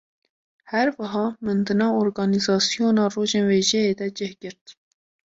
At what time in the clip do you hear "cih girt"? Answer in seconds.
4.17-4.63